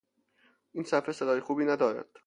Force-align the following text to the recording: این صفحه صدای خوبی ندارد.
این 0.73 0.83
صفحه 0.83 1.11
صدای 1.11 1.39
خوبی 1.39 1.65
ندارد. 1.65 2.09